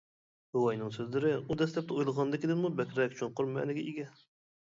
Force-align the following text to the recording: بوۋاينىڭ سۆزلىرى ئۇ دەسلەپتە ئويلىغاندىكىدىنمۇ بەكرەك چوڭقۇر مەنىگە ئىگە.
بوۋاينىڭ 0.55 0.87
سۆزلىرى 0.95 1.33
ئۇ 1.39 1.57
دەسلەپتە 1.63 1.99
ئويلىغاندىكىدىنمۇ 1.99 2.73
بەكرەك 2.81 3.15
چوڭقۇر 3.21 3.53
مەنىگە 3.53 3.87
ئىگە. 3.93 4.09